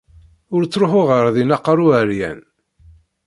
Ur 0.55 0.61
ttruḥu 0.65 1.01
ɣer 1.09 1.25
din 1.35 1.55
aqerru 1.55 1.87
ɛeryan. 1.99 2.39